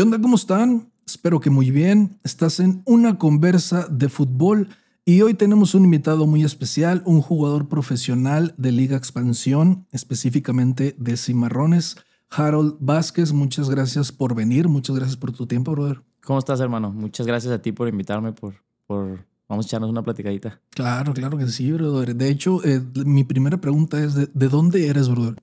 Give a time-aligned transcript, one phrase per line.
[0.00, 0.18] ¿Qué onda?
[0.18, 0.90] ¿Cómo están?
[1.06, 2.18] Espero que muy bien.
[2.24, 4.70] Estás en una conversa de fútbol
[5.04, 11.18] y hoy tenemos un invitado muy especial, un jugador profesional de Liga Expansión, específicamente de
[11.18, 11.98] Cimarrones,
[12.30, 13.34] Harold Vázquez.
[13.34, 16.00] Muchas gracias por venir, muchas gracias por tu tiempo, brother.
[16.24, 16.90] ¿Cómo estás, hermano?
[16.90, 18.54] Muchas gracias a ti por invitarme, por,
[18.86, 19.26] por...
[19.50, 20.62] Vamos a echarnos una platicadita.
[20.70, 22.16] Claro, claro que sí, brother.
[22.16, 25.34] De hecho, eh, mi primera pregunta es, ¿de, ¿de dónde eres, brother?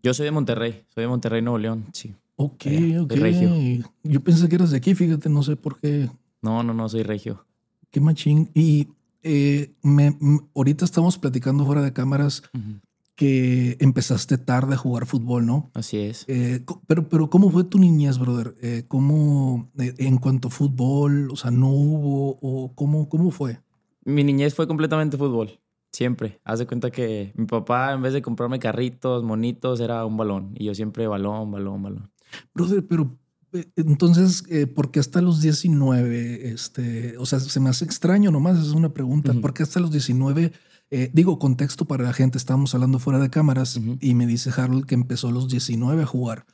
[0.00, 2.14] Yo soy de Monterrey, soy de Monterrey, Nuevo León, sí.
[2.42, 3.12] Ok, Allá, ok.
[3.12, 3.84] soy regio.
[4.02, 6.08] Yo pensé que eras de aquí, fíjate, no sé por qué.
[6.40, 7.44] No, no, no, soy regio.
[7.90, 8.50] Qué machín.
[8.54, 8.88] Y
[9.22, 10.16] eh, me,
[10.54, 12.80] ahorita estamos platicando fuera de cámaras Ujú.
[13.14, 15.70] que empezaste tarde a jugar fútbol, ¿no?
[15.74, 16.24] Así es.
[16.28, 18.54] Eh, pero, pero ¿cómo fue tu niñez, brother?
[18.62, 23.60] Eh, ¿Cómo, eh, en cuanto a fútbol, o sea, no hubo, o cómo, cómo fue?
[24.06, 25.60] Mi niñez fue completamente fútbol,
[25.92, 26.40] siempre.
[26.44, 30.54] Haz de cuenta que mi papá, en vez de comprarme carritos, monitos, era un balón.
[30.54, 32.10] Y yo siempre balón, balón, balón.
[32.54, 33.18] Brother, pero
[33.52, 36.50] eh, entonces, eh, ¿por qué hasta los 19?
[36.50, 39.32] Este, o sea, se me hace extraño nomás, es una pregunta.
[39.32, 39.40] Ujú.
[39.40, 40.52] ¿Por qué hasta los 19?
[40.92, 44.86] Eh, digo, contexto para la gente, estábamos hablando fuera de cámaras y me dice Harold
[44.86, 46.46] que empezó a los 19 a jugar.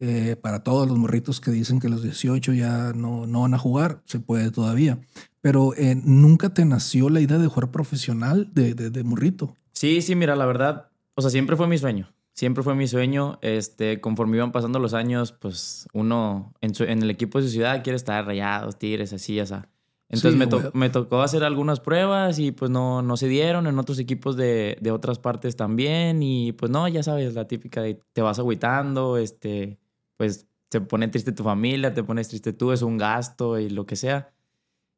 [0.00, 3.58] Eh, para todos los morritos que dicen que los 18 ya no, no van a
[3.58, 4.98] jugar, se puede todavía.
[5.40, 5.72] Pero
[6.04, 9.54] nunca te nació la idea de jugar profesional de, de, de morrito.
[9.72, 12.13] Sí, sí, mira, la verdad, o sea, siempre fue mi sueño.
[12.34, 13.38] Siempre fue mi sueño.
[13.42, 17.50] Este, conforme iban pasando los años, pues uno en, su- en el equipo de su
[17.50, 19.68] ciudad quiere estar rayados, tigres, así, o sea.
[20.08, 20.70] Entonces Sí, me, to- güey.
[20.74, 24.76] me tocó hacer algunas pruebas y pues no, no se dieron en otros equipos de,
[24.80, 26.22] de otras partes también.
[26.22, 29.78] Y pues no, ya sabes, la típica de te vas agüitando, este,
[30.16, 33.86] pues te pone triste tu familia, te pones triste tú, es un gasto y lo
[33.86, 34.32] que sea.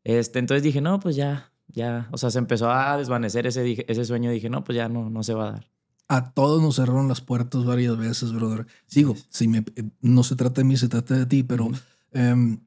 [0.04, 4.04] Este, entonces dije, no, pues ya, ya, o sea, se empezó a desvanecer ese, ese
[4.06, 4.30] sueño.
[4.30, 5.70] Dije, no, pues ya no, no se va a dar.
[6.08, 8.66] A todos nos cerraron las puertas varias veces, brother.
[8.90, 9.26] Digo, es.
[9.30, 11.68] si me, eh, no se trata de mí, se trata de ti, pero
[12.12, 12.60] em,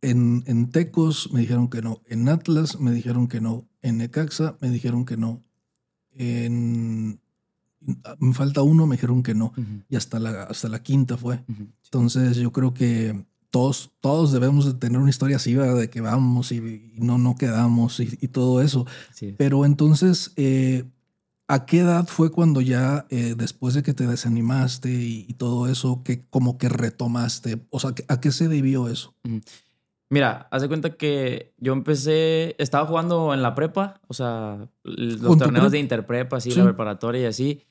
[0.00, 2.02] en, en Tecos me dijeron que no.
[2.06, 3.68] En Atlas me dijeron que no.
[3.82, 5.42] En Necaxa me dijeron que no.
[6.14, 7.20] En.
[8.18, 9.52] Me falta uno, me dijeron que no.
[9.88, 11.44] Y hasta la, hasta la quinta fue.
[11.84, 15.76] Entonces yo creo que todos, todos debemos de tener una historia así, ¿verdad?
[15.76, 18.86] De que vamos y, y no, no quedamos y, y todo eso.
[19.36, 20.84] Pero entonces, eh,
[21.48, 25.66] ¿a qué edad fue cuando ya, eh, después de que te desanimaste y, y todo
[25.68, 27.66] eso, que como que retomaste?
[27.70, 29.14] O sea, ¿a qué se debió eso?
[30.10, 35.16] Mira, haz de cuenta que yo empecé, estaba jugando en la prepa, o sea, l-
[35.18, 36.58] ¿Con los torneos de interprepa, así, Sí.
[36.58, 37.62] la preparatoria y así.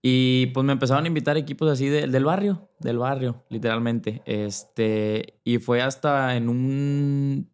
[0.00, 4.22] Y pues me empezaron a invitar equipos así de- del barrio, del barrio, literalmente.
[4.24, 7.50] Este, y fue hasta en un,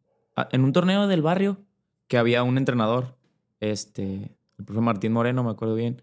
[0.52, 1.58] en un torneo del barrio
[2.06, 3.16] que había un entrenador,
[3.60, 6.02] este, el profe Martín Moreno, me acuerdo bien.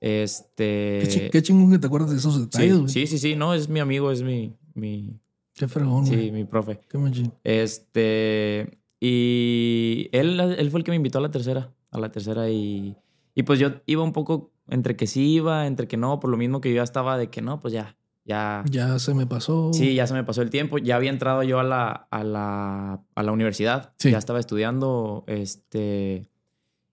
[0.00, 0.98] Este.
[1.02, 2.88] Qué, chi- qué chingón que te acuerdas de esos detalles, güey.
[2.88, 5.18] sí, sí, sí, no, es mi amigo, es mi, mi,
[5.54, 6.80] Qué fregón, sí, mi profe.
[6.88, 7.32] Qué machín.
[7.42, 12.48] Este, y él, él fue el que me invitó a la tercera, a la tercera
[12.48, 12.96] y,
[13.34, 16.36] y pues yo iba un poco entre que sí iba, entre que no, por lo
[16.36, 19.72] mismo que yo ya estaba de que no, pues ya, ya, Ya se me pasó.
[19.72, 23.02] sí, ya se me pasó el tiempo, ya había entrado yo a la, a la,
[23.14, 24.10] a la universidad, Sí.
[24.12, 26.28] ya estaba estudiando, este,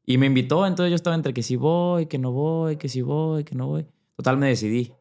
[0.05, 3.01] y me invitó, entonces yo estaba entre que sí voy, que no voy, que sí
[3.01, 3.85] voy, que no voy.
[4.15, 4.93] Total, me decidí.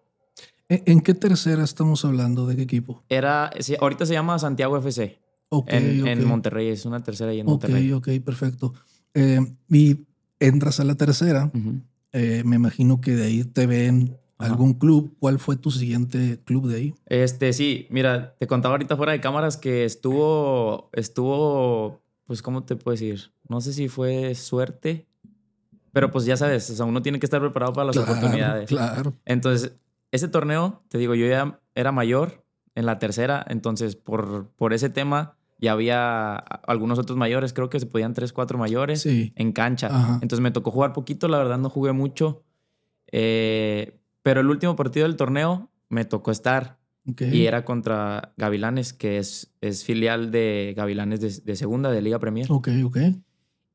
[0.69, 2.47] ¿En, en qué tercera estamos hablando?
[2.47, 3.03] ¿De qué equipo?
[3.09, 3.51] Era,
[3.81, 5.21] ahorita se llama Santiago FC,
[5.51, 6.07] Ok, en, ok.
[6.09, 7.93] en Monterrey, es una tercera ahí en Ok, Monterrey.
[7.93, 8.73] ok, perfecto.
[9.13, 10.07] Eh, y
[10.41, 11.51] entras a la tercera.
[11.55, 11.81] Ujú.
[12.13, 14.51] eh, me imagino que de ahí te ven Ajá.
[14.53, 15.15] algún club.
[15.21, 16.95] ¿Cuál fue tu siguiente club de ahí?
[17.07, 22.77] Este, sí, mira, te contaba ahorita fuera de cámaras que estuvo, estuvo, pues, ¿cómo te
[22.77, 23.33] puedo decir?
[23.49, 25.07] No sé si fue suerte,
[25.93, 28.69] pero pues ya sabes, o sea, uno tiene que estar preparado para las oportunidades.
[28.69, 29.15] Claro.
[29.25, 29.77] Entonces,
[30.11, 34.89] ese torneo, te digo, yo ya era mayor en la tercera, entonces por, por ese
[34.91, 39.33] tema ya había algunos otros mayores, creo que se podían tres, cuatro mayores Sí.
[39.37, 39.87] en cancha.
[39.87, 40.15] Ajá.
[40.21, 42.43] Entonces me tocó jugar poquito, la verdad no jugué mucho,
[43.12, 46.79] Eh, pero el último partido del torneo me tocó estar.
[47.07, 52.19] Y era contra Gavilanes, que es, es filial de Gavilanes de, de segunda, de Liga
[52.19, 52.47] Premier.
[52.51, 52.97] Ok, ok.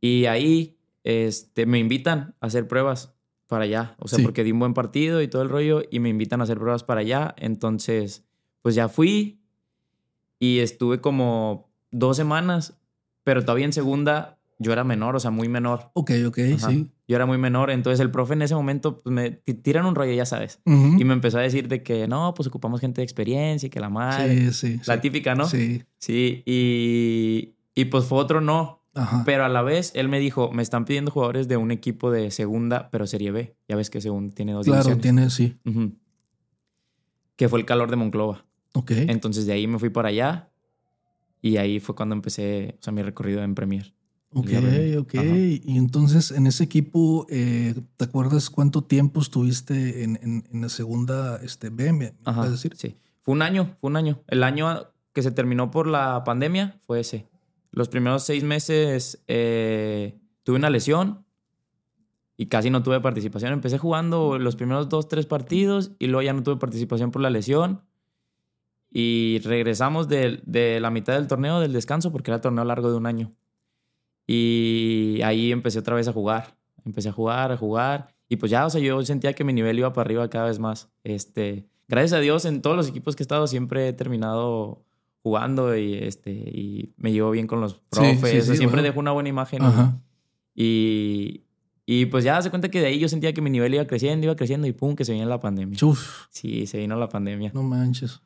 [0.02, 3.14] Y ahí este, me invitan a hacer pruebas
[3.48, 3.96] para allá.
[4.00, 4.24] O sea, Sí.
[4.24, 6.84] porque di un buen partido y todo el rollo, y me invitan a hacer pruebas
[6.84, 7.36] para allá.
[7.38, 8.26] Entonces,
[8.64, 9.42] pues ya fui
[10.40, 12.80] y estuve como dos semanas,
[13.24, 15.90] pero todavía en segunda yo era menor, o sea, muy menor.
[15.94, 16.70] Ok, ok, Ajá.
[16.70, 16.92] sí.
[17.08, 19.96] Yo era muy menor, entonces el profe en ese momento pues, me ti- tiran un
[19.96, 20.60] rollo, ya sabes.
[20.66, 23.80] Y me empezó a decir de que no, pues ocupamos gente de experiencia y que
[23.80, 24.52] la madre.
[24.52, 24.82] Sí, sí.
[24.86, 25.02] La sí.
[25.02, 25.46] típica, ¿no?
[25.48, 25.84] Sí.
[25.98, 28.78] Sí, y, y pues fue otro no.
[28.96, 29.24] Ajá.
[29.26, 32.30] Pero a la vez él me dijo, me están pidiendo jugadores de un equipo de
[32.32, 33.56] segunda, pero Serie B.
[33.68, 35.02] Ya ves que según tiene dos claro, divisiones.
[35.02, 35.58] tiene, sí.
[37.36, 38.46] Que fue el calor de Monclova.
[38.74, 38.92] Ok.
[38.92, 40.52] Entonces de ahí me fui para allá
[41.42, 43.94] Y ahí fue cuando empecé, o sea, mi recorrido en Premier.
[44.32, 44.50] Ok,
[45.00, 45.16] ok.
[45.16, 45.38] Ajá.
[45.38, 50.70] Y entonces en ese equipo, eh, ¿te acuerdas cuánto tiempo estuviste en, en- en la
[50.70, 51.92] segunda este, B?
[51.94, 52.76] ¿Me Ajá, puedes decir?
[52.78, 52.96] sí.
[53.22, 54.22] Fue un año, fue un año.
[54.28, 57.28] El año que se terminó por la pandemia fue ese.
[57.72, 61.26] Los primeros seis meses eh, tuve una lesión
[62.38, 63.52] y casi no tuve participación.
[63.52, 67.30] Empecé jugando los primeros dos, tres partidos y luego ya no tuve participación por la
[67.30, 67.82] lesión.
[68.92, 72.90] Y regresamos de, de la mitad del torneo, del descanso, porque era el torneo largo
[72.90, 73.36] de un año.
[74.32, 76.56] Y ahí empecé otra vez a jugar.
[76.86, 78.14] Empecé a jugar, a jugar.
[78.28, 80.60] Y pues ya, o sea, yo sentía que mi nivel iba para arriba cada vez
[80.60, 80.92] más.
[81.04, 84.86] Este, gracias a Dios, en todos los equipos que he estado siempre he terminado
[85.24, 88.20] jugando y, este, y me llevo bien con los Sí, profes.
[88.20, 88.84] sí, o sea, sí, siempre bueno.
[88.84, 89.64] dejo una buena imagen.
[89.64, 90.00] Ajá.
[90.54, 91.46] Y,
[91.88, 94.26] y pues ya se cuenta que de ahí yo sentía que mi nivel iba creciendo,
[94.28, 95.76] iba creciendo y pum, que se vino la pandemia.
[95.76, 97.52] Chuf, Sí, se vino la pandemia.
[97.56, 98.22] no manches.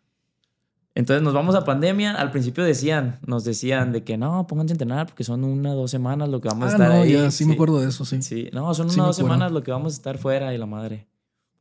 [0.96, 2.12] Entonces nos vamos a pandemia.
[2.14, 5.76] Al principio decían, nos decían de que no, pónganse a entrenar porque son una o
[5.76, 7.14] dos semanas lo que vamos a Ah, estar no, ahí.
[7.14, 8.22] ya sí, me acuerdo de eso, sí.
[8.22, 9.34] Sí, no, son Sí una o dos acuerdo.
[9.36, 11.08] semanas lo que vamos a estar fuera y la madre.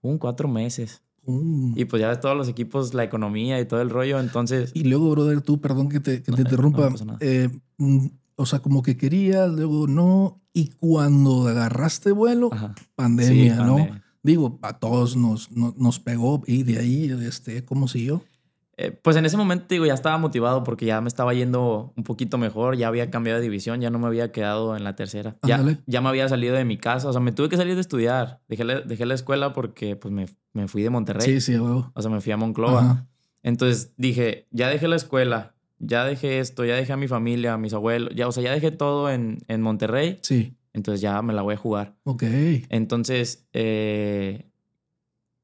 [0.02, 1.02] Un cuatro meses.
[1.24, 1.72] Uh.
[1.76, 4.18] Y pues ya ves todos los equipos, la economía y todo el rollo.
[4.20, 6.90] Entonces, Y luego, brother, tú, perdón que te, que No, te interrumpa.
[6.90, 8.06] no eh, mm,
[8.36, 10.40] o sea, como que querías, luego no.
[10.52, 12.74] Y cuando agarraste vuelo, ajá.
[12.96, 13.76] pandemia, Sí, ¿no?
[13.76, 14.02] pandemia.
[14.24, 18.22] Digo, a todos nos, no- nos pegó y de ahí, este, ¿cómo siguió?
[18.78, 22.04] Eh, pues en ese momento, digo, ya estaba motivado porque ya me estaba yendo un
[22.04, 25.36] poquito mejor, ya había cambiado de división, ya no me había quedado en la tercera.
[25.42, 27.80] Ya, ya me había salido de mi casa, o sea, me tuve que salir de
[27.82, 28.40] estudiar.
[28.48, 31.92] Dejé la, dejé la escuela porque pues me, me fui de Monterrey, Sí, sí, huevo.
[31.94, 32.80] o sea, me fui a Monclova.
[32.80, 33.08] Ajá.
[33.42, 37.58] Entonces dije, ya dejé la escuela, ya dejé esto, ya dejé a mi familia, a
[37.58, 41.34] mis abuelos, ya, o sea, ya dejé todo en, en Monterrey, Sí, entonces ya me
[41.34, 41.96] la voy a jugar.
[42.04, 42.22] ok.
[42.70, 44.48] Entonces, eh,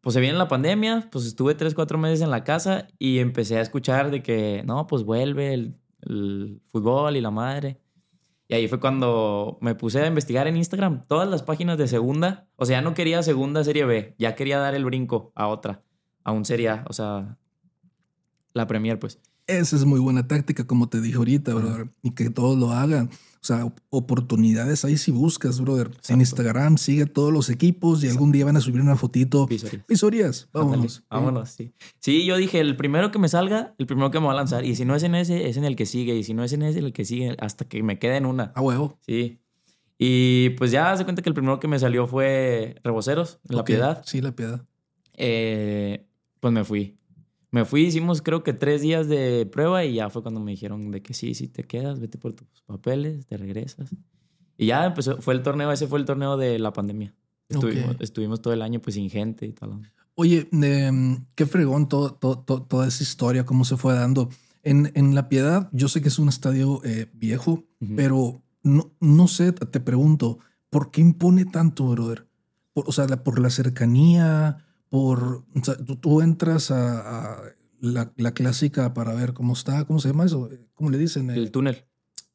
[0.09, 3.59] pues se viene la pandemia, pues estuve tres, cuatro meses en la casa y empecé
[3.59, 7.79] a escuchar de que, no, pues vuelve el, el fútbol y la madre.
[8.49, 12.49] Y ahí fue cuando me puse a investigar en Instagram todas las páginas de segunda.
[12.57, 15.83] O sea, ya no quería segunda serie B, ya quería dar el brinco a otra,
[16.25, 17.37] a un serie A, o sea,
[18.55, 19.21] la Premier, pues.
[19.47, 21.91] Esa es muy buena táctica, como te dije ahorita, brother.
[22.01, 23.11] Y que todos lo hagan.
[23.41, 25.91] O sea, op- oportunidades ahí si buscas, brother.
[26.09, 26.21] En.
[26.21, 29.47] Instagram sigue a todos los equipos y algún día van a subir una fotito.
[29.47, 29.87] Visorías.
[29.87, 31.05] Visorías, vámonos.
[31.09, 31.73] Ándale, vámonos, sí.
[32.01, 34.65] Sí, yo dije, el primero que me salga, el primero que me va a lanzar.
[34.65, 36.17] Y si no es en ese, es en el que sigue.
[36.17, 38.53] Y si no es en ese, el que sigue, hasta que me quede en una.
[38.55, 38.99] A huevo.
[39.07, 39.39] Sí.
[39.99, 43.65] Y pues ya se cuenta que el primero que me salió fue Reboceros, en La
[43.65, 44.03] Piedad.
[44.07, 44.65] Sí, la piedad.
[45.17, 46.07] Eh,
[46.41, 46.97] pues me fui.
[47.51, 50.91] Me fui, hicimos creo que tres días de prueba y ya fue cuando me dijeron
[50.91, 53.89] de que sí, sí te quedas, vete por tus papeles, te regresas.
[54.59, 57.15] Y ya empezó, fue el torneo, ese fue el torneo de la pandemia.
[57.49, 58.03] Estuvimos, Ok.
[58.03, 59.81] estuvimos todo el año pues sin gente y tal.
[60.15, 64.29] Oye, em, qué fregón todo, todo- todo- toda esa historia, cómo se fue dando.
[64.63, 67.95] En, en La Piedad, yo sé que es un estadio eh, viejo, Ujú.
[67.97, 72.27] pero no, no sé, te pregunto, ¿por qué impone tanto, brother?
[72.75, 75.45] Por, o sea, la- por la cercanía, por...
[75.55, 77.43] o sea, tú, tú entras a, a
[77.81, 80.49] la, la clásica para ver cómo está, ¿cómo se llama eso?
[80.75, 81.31] ¿Cómo le dicen?
[81.31, 81.85] El Eh, túnel.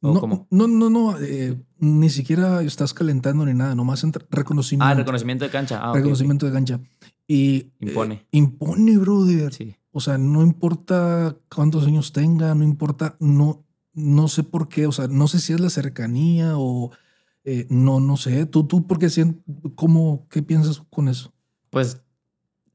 [0.00, 0.46] ¿O no, cómo?
[0.50, 4.84] no, no, no, eh, ni siquiera estás calentando ni nada, nomás entra reconocimiento.
[4.86, 5.80] Ah, reconocimiento de cancha.
[5.82, 6.80] Ah, reconocimiento de cancha.
[7.26, 8.14] Y Impone.
[8.16, 9.52] eh, impone, brother.
[9.54, 9.74] Sí.
[9.92, 13.64] O sea, no importa cuántos años tenga, no importa, no,
[13.94, 16.90] no sé por qué, o sea, no sé si es la cercanía o
[17.44, 18.44] eh, no, no sé.
[18.44, 19.08] Tú, tú, ¿por qué
[19.74, 21.32] cómo, qué piensas con eso?
[21.70, 22.02] Pues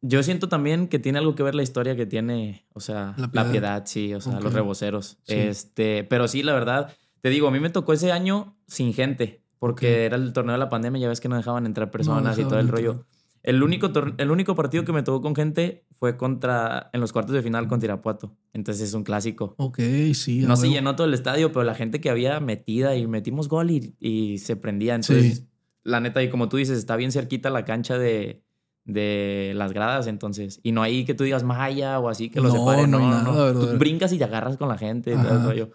[0.01, 3.23] yo siento también que tiene algo que ver la historia que tiene, o sea, La
[3.23, 3.51] la Piedad.
[3.51, 4.43] piedad, sí, o sea, Ok.
[4.43, 5.17] los reboceros.
[5.23, 5.35] Sí.
[5.35, 9.41] Este, pero sí, la verdad, te digo, a mí me tocó ese año sin gente,
[9.59, 9.93] porque Ok.
[10.05, 12.49] era el torneo de la pandemia, ya ves que no dejaban entrar personas y dejaban
[12.49, 13.05] todo el rollo.
[13.41, 17.33] El único, el único partido que me tocó con gente fue contra, en los cuartos
[17.33, 18.35] de final con Tirapuato.
[18.51, 19.55] Entonces es un clásico.
[19.57, 19.79] Ok,
[20.13, 20.43] sí.
[20.43, 23.47] a No se llenó todo el estadio, pero la gente que había metida y metimos
[23.47, 24.95] gol y, y se prendía.
[24.95, 25.47] Entonces, Sí.
[25.83, 28.43] la neta, y como tú dices, está bien cerquita la cancha de,
[28.89, 30.59] de las gradas, entonces.
[30.63, 32.87] Y no hay que tú digas malla o así que lo No, no No, hay
[32.87, 33.77] no, nada, Tú brother.
[33.77, 35.45] brincas y te agarras con la gente y todo el Ajá.
[35.45, 35.71] rollo.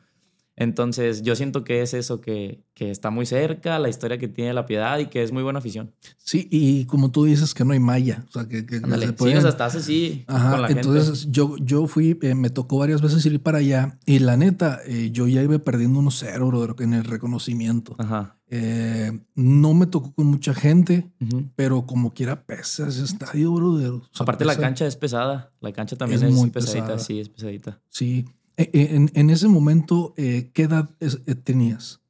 [0.57, 4.55] Entonces, yo siento que es eso, que, que está muy cerca, la historia que tiene
[4.55, 5.93] la piedad y que es muy buena afición.
[6.17, 9.07] Sí, y como tú dices que no hay malla, o sea, que, que Ándale.
[9.07, 10.83] se Sí, pueden- o sea, estás así Ajá, con la gente.
[10.83, 14.79] entonces yo, yo fui, eh, me tocó varias veces ir para allá y la neta,
[14.87, 17.97] eh, yo ya iba perdiendo unos cero, brother, en el reconocimiento.
[17.99, 18.34] Ajá.
[18.49, 21.45] Eh, no me tocó con mucha gente, Ujú.
[21.57, 23.91] pero como quiera pesa ese estadio, brother.
[23.93, 24.61] O sea, Aparte, la pesa.
[24.63, 25.53] cancha es pesada.
[25.61, 26.83] La cancha también Es es, muy pesadita.
[26.87, 26.99] pesada.
[26.99, 27.81] Sí, es pesadita.
[27.89, 28.27] Sí.
[28.57, 32.01] Eh, eh, en, en ese momento, eh, ¿qué edad es- eh, tenías?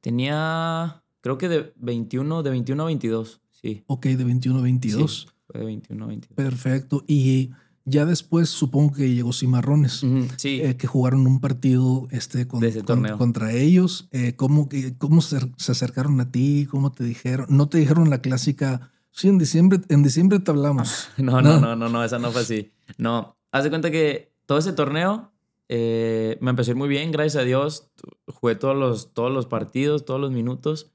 [0.00, 3.40] Tenía, creo que de 21, de 21 a 22.
[3.50, 5.34] Sí, Ok, de 21 a 22.
[5.46, 6.36] fue de 21 a 22.
[6.36, 7.04] Perfecto.
[7.08, 7.50] Y
[7.88, 10.04] Ya después supongo que llegó Cimarrones,
[10.36, 10.60] Sí.
[10.62, 14.08] eh, que jugaron un partido este, con- con- contra ellos.
[14.12, 14.68] Eh, ¿Cómo,
[14.98, 16.66] cómo se, se acercaron a ti?
[16.70, 17.46] ¿Cómo te dijeron?
[17.50, 18.90] ¿No te dijeron la clásica?
[19.10, 21.08] Sí, en diciembre, en diciembre te hablamos.
[21.18, 22.70] No, no, no, no, no, esa no fue así.
[22.98, 25.32] No, haz de cuenta que todo ese torneo
[25.68, 27.90] eh, me empezó a ir muy bien, gracias a Dios.
[28.26, 30.92] Jugué todos los, todos los partidos, todos los minutos.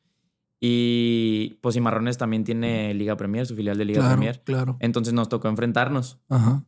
[0.66, 4.42] Y pues Cimarrones también tiene Liga Premier, su filial de Liga claro, Premier.
[4.46, 4.78] claro.
[4.80, 6.20] Entonces nos tocó enfrentarnos.
[6.30, 6.64] Ajá.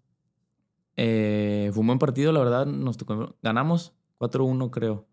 [0.98, 2.66] Eh, fue un buen partido, la verdad.
[2.66, 5.08] Nos tocó, ganamos 4-1, creo.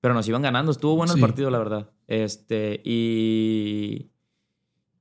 [0.00, 0.70] Pero nos iban ganando.
[0.72, 1.18] Estuvo bueno Sí.
[1.18, 1.90] el partido, la verdad.
[2.06, 4.10] Este, y.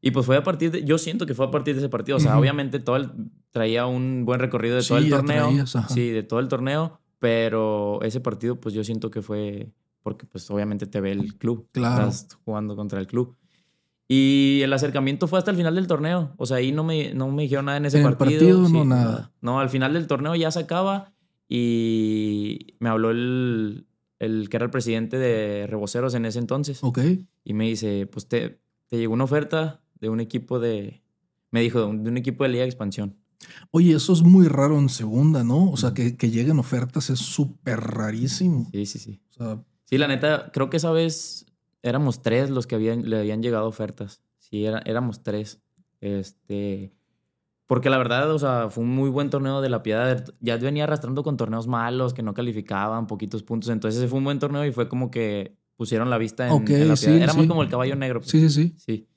[0.01, 0.83] Y pues fue a partir de.
[0.83, 2.17] Yo siento que fue a partir de ese partido.
[2.17, 3.11] O sea, obviamente todo el,
[3.51, 5.45] traía un buen recorrido de todo el torneo.
[5.47, 6.99] traías, sí, de todo el torneo.
[7.19, 9.71] Pero ese partido, pues yo siento que fue.
[10.03, 11.67] Porque, pues obviamente te ve el club.
[11.73, 12.07] Claro.
[12.07, 13.35] Estás jugando contra el club.
[14.09, 16.33] Y el acercamiento fue hasta el final del torneo.
[16.37, 18.39] O sea, ahí no me, no me dijeron nada en ese En el partido.
[18.39, 19.31] partido, Sí, no, nada.
[19.41, 21.11] No, al final del torneo ya se acaba
[21.49, 23.85] y me habló el,
[24.19, 26.79] el que era el presidente de Reboceros en ese entonces.
[26.83, 26.99] Ok.
[27.43, 31.01] Y me dice, pues te, te llegó una oferta de un equipo de...
[31.51, 33.15] Me dijo, de un, de un equipo de Liga de Expansión.
[33.71, 35.69] Oye, eso es muy raro en segunda, ¿no?
[35.71, 38.67] O sea, que, que lleguen ofertas es súper rarísimo.
[38.71, 39.21] Sí, sí, sí.
[39.31, 41.45] O sea, Sí, la neta, creo que esa vez
[41.83, 44.21] éramos tres los que habían, le habían llegado ofertas.
[44.37, 45.61] Sí, era- éramos tres.
[46.01, 46.93] Este.
[47.65, 50.23] Porque la verdad, o sea, fue un muy buen torneo de la piedad.
[50.39, 53.69] Ya venía arrastrando con torneos malos que no calificaban, poquitos puntos.
[53.69, 56.95] Entonces, ese fue un buen torneo y fue como que pusieron la vista en, la
[56.95, 57.23] sí, piedad.
[57.23, 57.47] Éramos sí.
[57.49, 58.21] como el caballo negro.
[58.21, 58.31] pues.
[58.31, 58.77] sí, sí, sí.
[58.77, 59.07] Sí.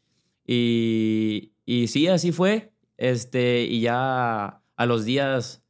[0.47, 2.73] Y, y sí, así fue.
[2.97, 5.62] Este, y ya a los días,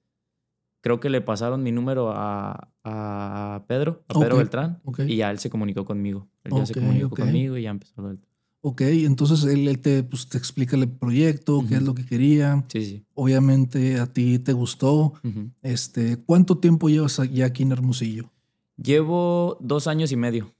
[0.80, 4.80] creo que le pasaron mi número a, a Pedro, a Pedro Beltrán.
[5.06, 6.28] Y ya él se comunicó conmigo.
[6.44, 8.20] Él ya se comunicó conmigo y ya empezó lo del-
[8.62, 12.62] Ok, entonces él, él te, pues, te explica el proyecto, qué es lo que quería.
[12.68, 13.04] Sí, sí.
[13.14, 15.14] Obviamente a ti te gustó.
[15.62, 18.30] Este, ¿Cuánto tiempo llevas ya aquí en Hermosillo?
[18.76, 20.54] Llevo dos años y medio.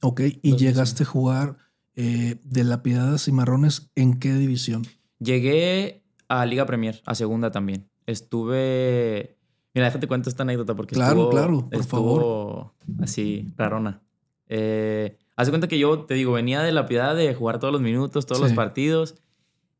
[0.00, 1.56] Ok, y Dos llegaste a jugar
[1.94, 4.86] eh, de la Piedad a Cimarrones, ¿en qué división?
[5.18, 7.86] Llegué a Liga Premier, a segunda también.
[8.06, 9.36] Estuve.
[9.74, 14.02] Mira, déjate cuento esta anécdota porque Claro, estuvo, claro, por estuvo así, rarona.
[14.48, 17.72] Eh, haz de cuenta que yo, te digo, venía de la piedad de jugar todos
[17.72, 18.44] los minutos, todos Sí.
[18.44, 19.14] los partidos.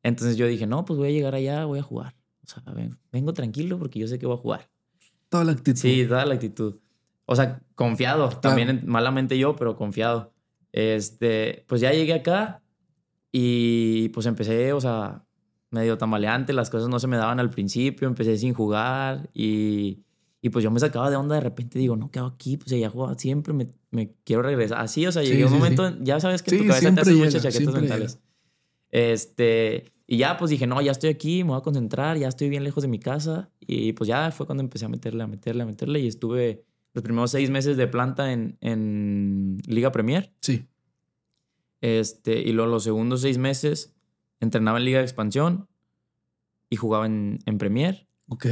[0.02, 2.14] Entonces yo dije, no, pues voy a llegar allá, voy a jugar.
[2.44, 4.70] O sea, ven- vengo tranquilo porque yo sé que voy a jugar.
[5.28, 5.78] Toda la actitud.
[5.80, 6.76] Sí, toda la actitud.
[7.26, 8.28] O sea, confiado.
[8.30, 10.32] También en- malamente yo, pero confiado.
[10.72, 12.62] Este, pues ya llegué acá
[13.30, 15.25] y pues empecé, o sea,
[15.73, 16.52] medio tambaleante.
[16.52, 18.09] Las cosas no se me daban al principio.
[18.09, 20.00] Empecé sin jugar y,
[20.41, 21.79] y pues yo me sacaba de onda de repente.
[21.79, 22.57] Digo, no, ¿qué hago aquí?
[22.57, 24.81] Pues ya jugaba siempre, me, me quiero regresar.
[24.81, 26.69] Así, o sea, Sí, llegué a un sí, momento, ya sabes que en Sí, tu
[26.69, 28.21] cabeza te haces llega, muchas chaquetas mentales.
[28.91, 32.49] Este, y ya pues dije, no, ya estoy aquí, me voy a concentrar, ya estoy
[32.49, 33.50] bien lejos de mi casa.
[33.61, 36.00] Y pues ya fue cuando empecé a meterle, a meterle, a meterle.
[36.00, 40.33] Y estuve los primeros seis meses de planta en, en Liga Premier.
[40.41, 40.67] Sí.
[41.81, 43.95] Este, y luego los segundos seis meses
[44.44, 45.68] entrenaba en Liga de Expansión
[46.70, 48.06] y jugaba en, en Premier.
[48.28, 48.46] Ok.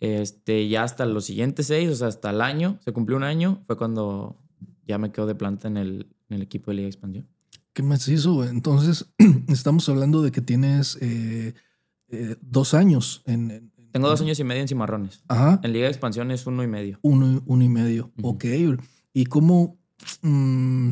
[0.00, 3.62] Este, ya hasta los siguientes seis, o sea, hasta el año, se cumplió un año,
[3.66, 4.36] fue cuando
[4.86, 7.28] ya me quedo de planta en el, en el equipo de Liga de Expansión.
[7.72, 7.82] ¿Qué
[8.34, 8.48] güey?
[8.50, 9.06] Entonces,
[9.48, 11.54] estamos hablando de que tienes eh,
[12.08, 13.50] eh, dos años en...
[13.50, 15.22] en- Tengo dos años y medio en Cimarrones.
[15.28, 15.60] Ajá.
[15.62, 16.98] En Liga de Expansión es uno y medio.
[17.02, 18.12] Uno, uno y medio.
[18.18, 18.28] Ujú.
[18.30, 18.44] Ok.
[19.14, 19.78] ¿Y cómo,
[20.20, 20.90] mm,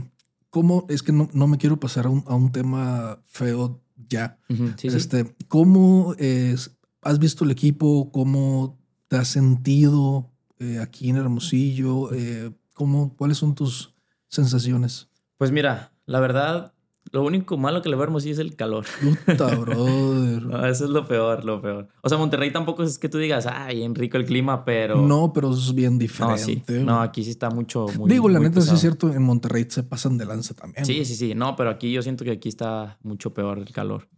[0.48, 4.38] cómo, es que no, no me quiero pasar a un, a un tema feo ya.
[4.76, 4.88] Sí.
[4.88, 8.10] este, ¿Cómo es, has visto el equipo?
[8.12, 12.12] ¿Cómo te has sentido eh, aquí en Hermosillo?
[12.12, 13.94] Eh, ¿cómo, ¿Cuáles son tus
[14.28, 15.08] sensaciones?
[15.38, 16.73] Pues mira, la verdad,
[17.14, 18.84] lo único malo que le veo a Hermosillo es el calor.
[19.26, 20.42] Puta, brother.
[20.44, 21.86] No, eso es lo peor, lo peor.
[22.02, 25.00] O sea, Monterrey tampoco es que tú digas, ay, en rico el clima, pero...
[25.00, 26.62] No, pero es bien no, diferente.
[26.66, 26.84] sí.
[26.84, 28.74] No, aquí sí está mucho, muy Digo, la muy neta sí pesado.
[28.74, 30.84] es cierto, en Monterrey se pasan de lanza también.
[30.84, 31.34] Sí, sí, sí.
[31.36, 34.08] No, pero aquí yo siento que aquí está mucho peor el calor.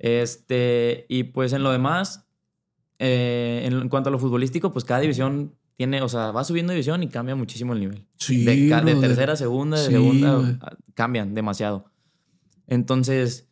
[0.00, 2.26] Este, y pues en lo demás,
[2.98, 6.72] eh, en, en cuanto a lo futbolístico, pues cada división tiene, o sea, va subiendo
[6.72, 8.06] división y cambia muchísimo el nivel.
[8.16, 10.58] Sí, de, de tercera a segunda, de Sí, segunda,
[10.94, 11.91] cambian demasiado.
[12.72, 13.48] Entonces,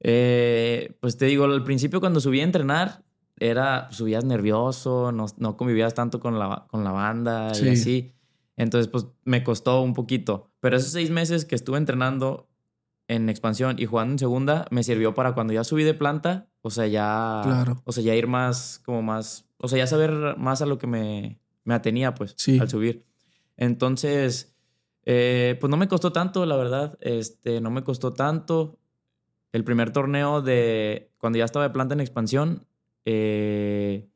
[0.00, 3.04] eh, pues te digo, al principio cuando subí a entrenar,
[3.38, 7.66] era, subías nervioso, no, no convivías tanto con la, con la banda Sí.
[7.66, 8.12] y así.
[8.56, 10.50] Entonces, pues me costó un poquito.
[10.60, 12.48] Pero esos seis meses que estuve entrenando
[13.08, 16.70] en expansión y jugando en segunda, me sirvió para cuando ya subí de planta, o
[16.70, 17.82] sea, ya, Claro.
[17.84, 20.88] o sea, ya ir más, como más, o sea, ya saber más a lo que
[20.88, 22.58] me, me atenía, pues, Sí.
[22.58, 23.04] al subir.
[23.56, 24.55] Entonces,
[25.06, 26.98] eh, pues no me costó tanto, la verdad.
[27.00, 28.78] Este, no me costó tanto.
[29.52, 32.66] El primer torneo de cuando ya estaba de planta en expansión,
[33.06, 34.08] eh,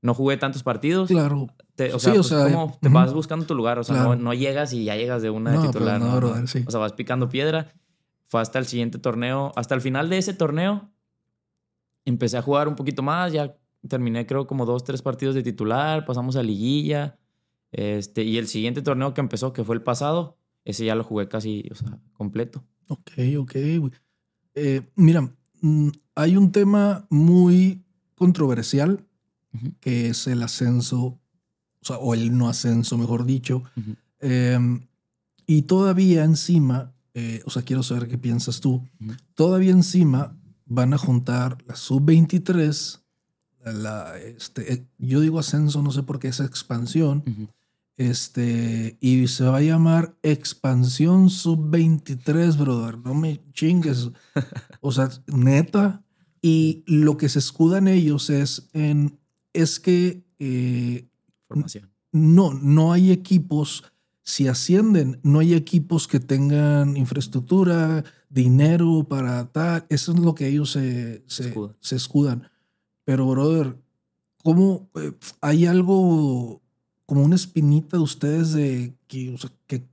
[0.00, 1.08] no jugué tantos partidos.
[1.08, 1.48] Claro.
[1.74, 3.78] Te- o Sí, sea, o pues, sea, como te vas buscando tu lugar.
[3.78, 4.10] O sea, Claro.
[4.16, 5.98] no, no llegas y ya llegas de una de No, titular.
[5.98, 6.46] pero no, no, brother, no.
[6.46, 6.64] sí.
[6.66, 7.74] O sea, vas picando piedra.
[8.28, 9.52] Fue hasta el siguiente torneo.
[9.56, 10.90] Hasta el final de ese torneo
[12.04, 13.32] empecé a jugar un poquito más.
[13.32, 13.56] Ya
[13.88, 16.04] terminé creo como dos, tres partidos de titular.
[16.06, 17.18] Pasamos a liguilla.
[17.72, 21.28] Este, y el siguiente torneo que empezó, que fue el pasado, ese ya lo jugué
[21.28, 22.64] casi, o sea, completo.
[22.88, 23.54] Ok, ok.
[24.54, 29.04] Eh, mira, mm, hay un tema muy controversial
[29.80, 31.20] que es el ascenso, o
[31.82, 33.62] sea, o el no ascenso, mejor dicho.
[34.20, 34.58] Eh,
[35.46, 38.86] y todavía encima, eh, o sea, quiero saber qué piensas tú,
[39.34, 43.00] todavía encima van a juntar la sub-23,
[43.64, 47.24] la, este, eh, yo digo ascenso, no sé por qué es expansión.
[47.96, 52.98] Este, y se va a llamar Expansión Sub-23, brother.
[52.98, 54.10] No me chingues.
[54.82, 56.04] O sea, neta.
[56.42, 59.18] Y lo que se escudan ellos es en.
[59.52, 61.08] Es que eh,
[61.48, 61.90] Formación.
[62.12, 63.84] no, no hay equipos.
[64.22, 69.86] Si ascienden, no hay equipos que tengan infraestructura, dinero para tal.
[69.88, 71.76] Eso es lo que ellos se, se, Escudan.
[71.80, 72.50] se escudan.
[73.04, 73.76] Pero, brother,
[74.44, 76.60] ¿cómo eh, hay algo
[77.06, 79.86] como una espinita de ustedes de que, o sea, que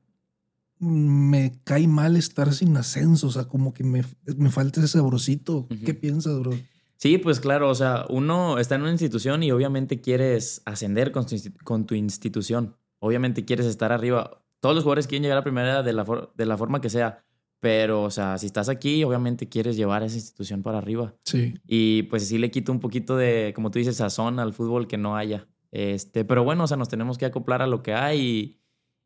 [0.80, 3.28] me cae mal estar sin ascenso?
[3.28, 4.04] O sea, como que me,
[4.38, 5.68] me falta ese saborcito.
[5.70, 5.86] Ujú.
[5.86, 6.52] ¿Qué piensas, bro?
[6.98, 11.26] Sí, pues claro, o sea, uno está en una institución y obviamente quieres ascender con
[11.26, 12.76] tu, insti- con tu institución.
[13.00, 14.42] Obviamente quieres estar arriba.
[14.62, 16.06] Todos los jugadores quieren llegar a primera de la,
[16.36, 17.24] de la forma que sea,
[17.60, 21.14] pero, o sea, si estás aquí, obviamente quieres llevar a esa institución para arriba.
[21.26, 21.54] Sí.
[21.68, 24.98] Y pues sí le quita un poquito de, como tú dices, sazón al fútbol que
[24.98, 25.48] no haya.
[25.76, 28.20] Este, pero bueno, o sea, nos tenemos que acoplar a lo que hay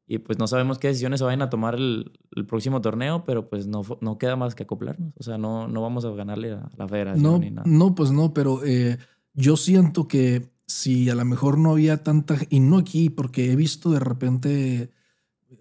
[0.05, 3.23] y, y, pues no sabemos qué decisiones se vayan a tomar el, el próximo torneo,
[3.23, 5.13] pero pues no, no queda más que acoplarnos.
[5.17, 7.63] O sea, no, no vamos a ganarle a la federación No, ni nada.
[7.65, 8.97] no, pues no, pero eh,
[9.33, 13.55] yo siento que si a lo mejor no había tanta, y no aquí, porque he
[13.55, 14.91] visto de repente,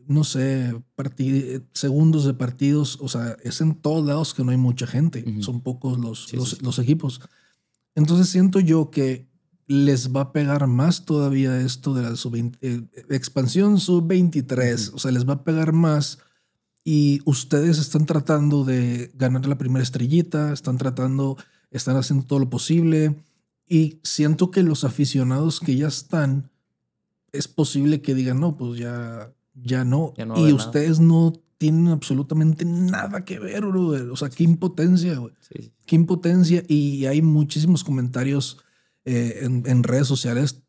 [0.08, 4.56] no sé, parti- segundos de partidos, o sea, es en todos lados que no hay
[4.56, 5.42] mucha gente, Ujú.
[5.44, 6.56] son pocos los, Sí, los, sí.
[6.62, 7.20] los equipos.
[7.94, 9.28] Entonces siento yo que
[9.66, 12.36] les va a pegar más todavía esto de la sub
[13.10, 14.96] expansión sub-23, Ujú.
[14.96, 16.18] o sea, les va a pegar más
[16.84, 21.36] y ustedes están tratando de ganar la primera estrellita, están tratando,
[21.72, 23.16] están haciendo todo lo posible
[23.66, 26.48] y siento que los aficionados que ya están,
[27.32, 30.14] es posible que digan, no, pues ya, ya no.
[30.16, 30.54] Ya no y nada.
[30.54, 34.10] ustedes no tienen absolutamente nada que ver, brother.
[34.10, 35.34] O sea, qué impotencia, güey.
[35.40, 35.72] Sí, sí.
[35.86, 36.62] Qué impotencia.
[36.68, 38.58] Y hay muchísimos comentarios
[39.06, 40.62] eh, en, en redes sociales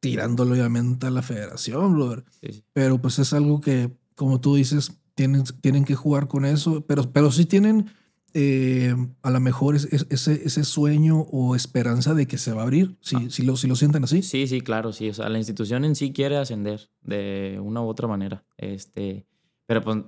[0.00, 2.24] tirándole obviamente a la federación, brother.
[2.40, 2.64] sí, sí.
[2.72, 7.12] Pero pues es algo que, como tú dices, tienen, tienen que jugar con eso, pero,
[7.12, 7.90] pero sí tienen
[8.32, 12.60] eh, a lo mejor es- es- ese, ese sueño o esperanza de que se va
[12.60, 13.26] a abrir, si, Ah.
[13.28, 14.22] si, lo, si lo sienten así.
[14.22, 15.10] Sí, sí, claro, sí.
[15.10, 18.44] O sea, la institución en sí quiere ascender de una u otra manera.
[18.56, 19.26] Este,
[19.66, 19.98] pero pues,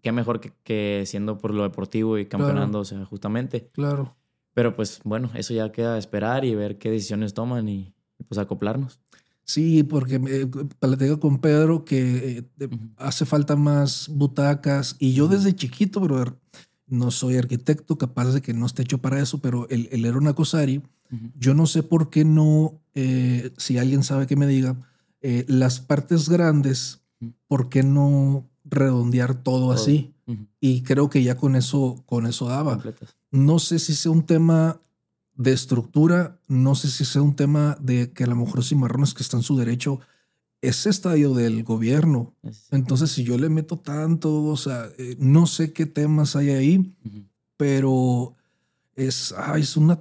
[0.00, 3.68] qué mejor que, que siendo por lo deportivo y campeonando, o sea, justamente.
[3.72, 4.16] Claro.
[4.56, 8.38] Pero pues, bueno, eso ya queda esperar y ver qué decisiones toman y, y, pues
[8.38, 9.00] acoplarnos.
[9.44, 12.88] Sí, porque me platico con Pedro que eh, Ujú.
[12.96, 16.32] hace falta más butacas y yo desde chiquito, brother,
[16.86, 20.22] no soy arquitecto, capaz de que no esté hecho para eso, pero el, el Ero
[20.22, 20.78] Nacosari,
[21.12, 21.32] Ujú.
[21.38, 24.74] yo no sé por qué no, eh, si alguien sabe que me diga,
[25.20, 27.02] eh, las partes grandes.
[27.48, 30.12] ¿por qué no redondear todo, así?
[30.60, 32.72] Y creo que ya con eso, con eso daba.
[32.74, 33.14] Completas.
[33.30, 34.80] No sé si sea un tema
[35.34, 39.22] de estructura, no sé si sea un tema de que a lo mejor Cimarrones que
[39.22, 40.00] está en su derecho
[40.62, 42.34] es estadio del gobierno.
[42.42, 46.50] Es- Entonces, si yo le meto tanto, o sea, eh, no sé qué temas hay
[46.50, 46.94] ahí,
[47.56, 48.34] pero
[48.94, 50.00] es, ay, es una,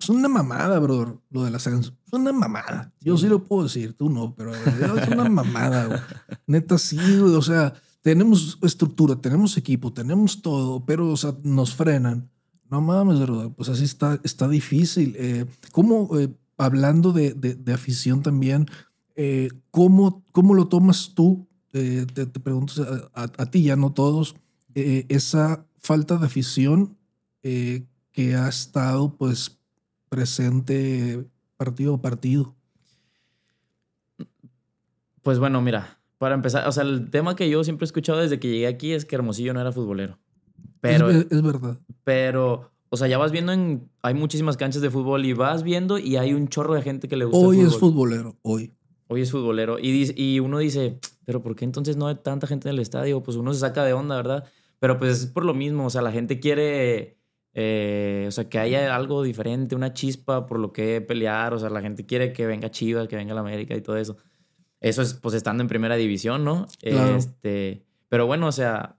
[0.00, 1.94] es una mamada, brother, lo del ascenso.
[2.06, 2.92] Es una mamada.
[3.00, 5.98] Yo sí lo puedo decir, tú no, pero es una mamada, güey.
[6.46, 7.34] Neta, sí, güey.
[7.34, 12.30] O sea, tenemos estructura, tenemos equipo, tenemos todo, pero, o sea, nos frenan.
[12.70, 15.14] No mames, brother, pues así está, está difícil.
[15.18, 18.66] Eh, ¿Cómo, eh, hablando de, de- de afición también,
[19.14, 21.46] eh, ¿cómo, ¿cómo lo tomas tú?
[21.72, 22.72] Eh, te, te pregunto
[23.14, 24.34] a, a- a ti, ya no todos,
[24.74, 26.96] eh, esa falta de afición
[27.42, 29.58] eh, que ha estado pues
[30.08, 32.54] presente partido a partido.
[35.22, 38.38] Pues bueno, mira, para empezar, o sea, el tema que yo siempre he escuchado desde
[38.38, 40.18] que llegué aquí es que Hermosillo no era futbolero.
[40.80, 41.78] Pero, es, ve- es verdad.
[42.04, 43.88] pero, o sea, ya vas viendo en.
[44.02, 47.16] Hay muchísimas canchas de fútbol y vas viendo y hay un chorro de gente que
[47.16, 48.72] le gusta Hoy el es futbolero, hoy.
[49.08, 49.78] Hoy es futbolero.
[49.78, 52.80] Y, dice- y uno dice, pero ¿por qué entonces no hay tanta gente en el
[52.80, 53.22] estadio?
[53.22, 54.44] Pues uno se saca de onda, ¿verdad?
[54.78, 57.18] Pero pues es por lo mismo, o sea, la gente quiere
[57.58, 61.54] Eh, o sea, que haya algo diferente, una chispa por lo que pelear.
[61.54, 64.18] O sea, la gente quiere que venga Chivas, que venga la América y todo eso.
[64.80, 66.66] Eso es pues estando en primera división, ¿no?
[66.80, 67.16] Claro.
[67.16, 68.98] Este, pero bueno, o sea,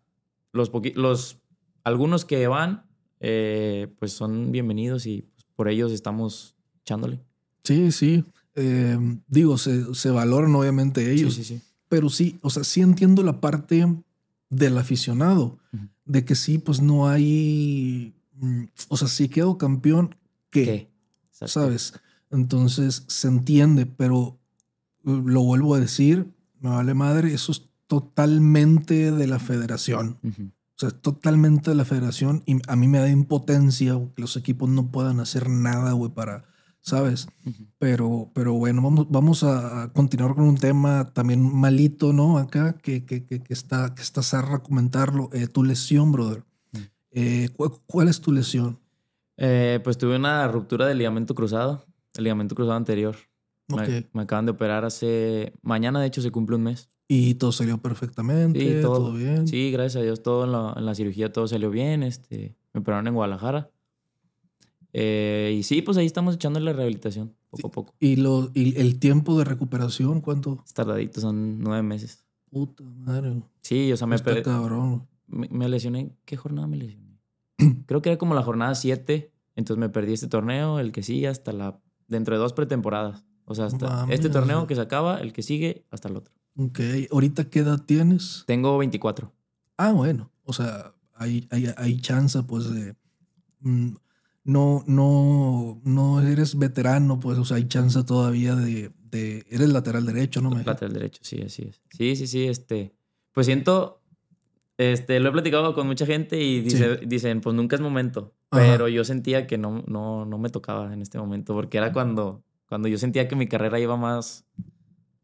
[0.54, 1.38] los, los
[1.84, 2.88] algunos que van,
[3.20, 7.20] eh, pues son bienvenidos y pues, por ellos estamos echándole.
[7.64, 8.26] Sí, sí.
[8.56, 11.36] Eh, digo, se, se, valoran obviamente ellos.
[11.36, 11.64] Sí, sí, sí.
[11.90, 13.86] Pero sí, o sea, sí entiendo la parte
[14.50, 15.90] del aficionado, uh -huh.
[16.06, 18.16] de que sí, pues no hay.
[18.40, 20.16] Mm, O sea, si quedo campeón,
[20.50, 20.64] ¿qué?
[20.66, 20.92] ¿Qué?
[21.48, 21.94] ¿Sabes?
[22.32, 24.40] Entonces se entiende, pero
[25.04, 30.18] uh, lo vuelvo a decir, me vale madre, eso es totalmente de la federación.
[30.24, 30.52] Uh -huh.
[30.52, 34.36] O sea, es totalmente de la federación y a mí me da impotencia que los
[34.36, 36.46] equipos no puedan hacer nada, güey, para,
[36.82, 37.28] ¿sabes?
[37.46, 37.68] Uh -huh.
[37.80, 42.38] Pero, pero bueno, vamos, vamos a continuar con un tema también malito, ¿no?
[42.38, 45.30] Acá, que, que, que, que está, que está Sarra comentarlo.
[45.34, 46.44] Eh, tu lesión, brother.
[47.20, 48.80] Eh, ¿cuál, ¿cuál, es tu lesión?
[49.38, 51.84] Eh, pues tuve una ruptura del ligamento cruzado,
[52.16, 53.16] el ligamento cruzado anterior.
[53.72, 54.02] Okay.
[54.02, 55.52] Me, me, acaban de operar hace...
[55.64, 56.92] Mañana, de hecho, se cumple un mes.
[57.08, 59.48] Y todo salió perfectamente, sí, todo, todo, bien.
[59.48, 62.04] Sí, gracias a Dios, todo en la, en la, cirugía, todo salió bien.
[62.04, 63.72] Este, me operaron en Guadalajara.
[64.94, 67.96] Eh, y sí, pues ahí estamos echándole la rehabilitación, poco a poco.
[68.00, 70.62] ¿Y, lo, ¿Y el tiempo de recuperación cuánto?
[70.66, 72.26] Es tardadito, son nueve meses.
[72.52, 73.42] Puta madre.
[73.62, 74.22] Sí, o sea, me...
[74.44, 75.08] Cabrón.
[75.28, 76.12] Me, me, lesioné.
[76.26, 77.07] ¿Qué jornada me lesioné?
[77.86, 79.32] Creo que era como la jornada 7.
[79.56, 81.80] Entonces me perdí este torneo, el que sigue hasta la...
[82.08, 83.26] Dentro de dos pretemporadas.
[83.46, 86.34] O sea, hasta este torneo que se acaba, el que sigue, hasta el otro.
[86.58, 86.80] Ok.
[87.12, 88.44] ¿Ahorita qué edad tienes?
[88.46, 89.34] Tengo 24.
[89.78, 90.32] Ah, bueno.
[90.44, 92.96] O sea, hay, hay, hay chance, pues, de...
[93.62, 93.96] Mm,
[94.44, 98.92] no, no, no eres veterano, pues, o sea, hay chance todavía de...
[99.02, 100.50] de eres lateral derecho, ¿no?
[100.52, 101.82] Lateral derecho, sí, así es.
[101.90, 102.94] Sí, sí, sí, este...
[103.32, 104.04] Pues siento...
[104.78, 107.06] Este, lo he platicado con mucha gente y dice, sí.
[107.08, 108.36] dicen, pues nunca es momento.
[108.52, 108.64] Ajá.
[108.64, 112.44] Pero yo sentía que no, no, no me tocaba en este momento, porque era cuando,
[112.70, 114.46] cuando yo sentía que mi carrera iba más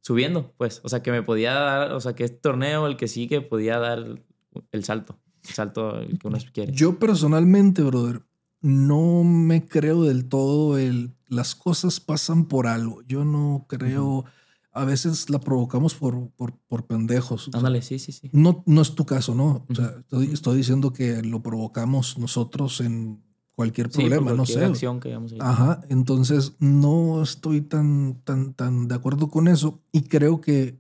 [0.01, 0.81] subiendo, pues.
[0.83, 3.77] O sea, que me podía dar, o sea, que este torneo, el que sigue, podía
[3.77, 4.23] dar
[4.71, 5.19] el salto.
[5.47, 6.73] El salto que uno quiere.
[6.73, 8.23] Yo personalmente, brother,
[8.61, 11.11] no me creo del todo el...
[11.27, 13.03] Las cosas pasan por algo.
[13.03, 14.05] Yo no creo...
[14.05, 14.29] Uh -huh.
[14.73, 17.49] A veces la provocamos por, por, por pendejos.
[17.53, 18.29] Ándale, sí, sí, sí.
[18.33, 19.65] No, no es tu caso, ¿no?
[19.69, 23.21] O sea, estoy, estoy diciendo que lo provocamos nosotros en
[23.55, 24.65] cualquier problema, sí, no sé.
[24.65, 25.43] acción que hayamos hecho.
[25.43, 30.79] Ajá, entonces no estoy tan, tan, tan de acuerdo con eso y creo que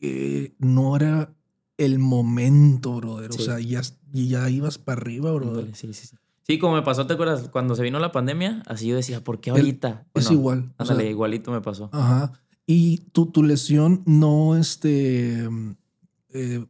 [0.00, 1.34] eh, no era
[1.76, 3.32] el momento, brother.
[3.32, 3.42] Sí.
[3.42, 5.74] O sea, ya, ya ibas para arriba, brother.
[5.74, 6.16] Sí, sí, sí.
[6.46, 7.48] Sí, como me pasó, ¿te acuerdas?
[7.48, 10.06] Cuando se vino la pandemia, así yo decía, ¿por qué ahorita?
[10.12, 10.74] El, es igual.
[10.76, 11.88] Ándale, o sea, igualito me pasó.
[11.90, 12.32] Ajá.
[12.66, 15.48] Y tu, tu lesión no, este,
[16.32, 16.64] eh,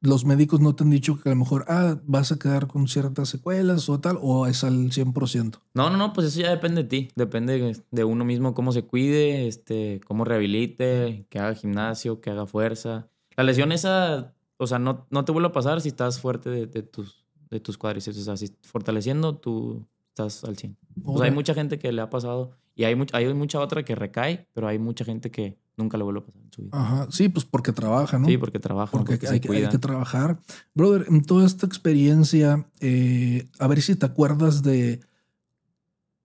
[0.00, 2.88] los médicos no te han dicho que a lo mejor, ah, vas a quedar con
[2.88, 5.60] ciertas secuelas o tal, o es al 100%.
[5.74, 8.84] No, no, no, pues eso ya depende de ti, depende de uno mismo, cómo se
[8.84, 13.08] cuide, este, cómo rehabilite, que haga gimnasio, que haga fuerza.
[13.36, 16.66] La lesión esa, o sea, no, no te vuelve a pasar si estás fuerte de,
[16.66, 20.76] de tus, de tus cuádriceps, o sea, si fortaleciendo, tú estás al 100.
[21.04, 23.84] O sea, hay mucha gente que le ha pasado y hay, mucha, hay mucha otra
[23.84, 26.70] que recae, pero hay mucha gente que nunca le vuelve a pasar en su vida.
[26.72, 28.26] Ajá, sí, pues porque trabaja, ¿no?
[28.26, 28.90] Sí, porque trabaja.
[28.90, 30.40] Porque, porque hay, que, hay, que, trabajar.
[30.72, 35.00] Brother, en toda esta experiencia, eh, a ver si te acuerdas de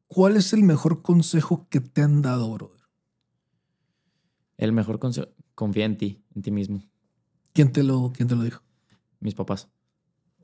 [0.08, 2.86] cuál es el mejor consejo que te han dado, brother.
[4.56, 6.86] El mejor consejo, confía en ti, en ti mismo.
[7.52, 8.62] ¿Quién te lo, quién te lo dijo?
[9.20, 9.68] Mis papás.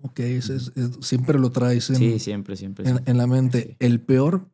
[0.02, 3.10] Ok, ese es, es, siempre lo traes en, sí, siempre, siempre, en, siempre.
[3.10, 3.62] en la mente.
[3.62, 3.76] Sí.
[3.80, 4.52] El peor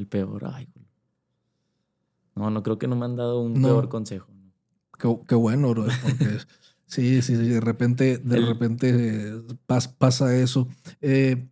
[0.00, 0.66] El peor, ay.
[2.34, 3.68] No, no creo que no me han dado un no.
[3.68, 4.28] peor consejo.
[4.98, 6.38] Qué, qué bueno, bro, porque
[6.86, 9.34] sí, sí, sí, de repente, de el, repente
[9.66, 10.68] pas, pasa eso.
[11.02, 11.50] Eh,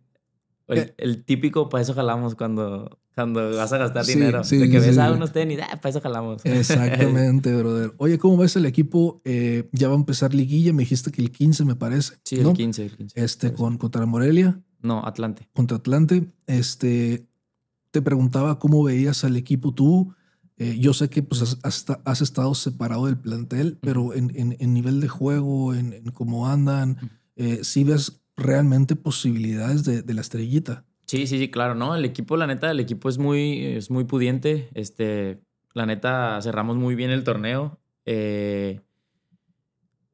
[0.65, 4.43] el, eh, el, típico, para eso jalamos cuando, cuando vas a gastar sí, dinero.
[4.43, 6.41] Sí, de que ves a unos tenis, ah, para eso jalamos.
[6.45, 7.93] Exactamente, brother.
[7.97, 9.21] Oye, ¿cómo ves el equipo?
[9.25, 12.15] Eh, ya va a empezar liguilla, me dijiste que el 15 me parece.
[12.23, 12.49] Sí, ¿no?
[12.49, 13.23] el 15, el 15.
[13.23, 14.59] Este, con, contra Morelia.
[14.81, 15.47] No, Atlante.
[15.53, 16.31] Contra Atlante.
[16.47, 17.28] Este,
[17.91, 20.13] te preguntaba cómo veías al equipo tú.
[20.57, 24.73] Eh, yo sé que pues, has, has, estado separado del plantel, pero en, en, en
[24.73, 26.97] nivel de juego, en, en cómo andan,
[27.37, 30.85] eh, sí ves realmente posibilidades de, de, la estrellita.
[31.05, 31.95] Sí, sí, sí, claro, ¿no?
[31.95, 34.69] El equipo, la neta, el equipo es muy, es muy pudiente.
[34.73, 35.39] Este,
[35.73, 37.79] la neta, cerramos muy bien el torneo.
[38.05, 38.81] Eh,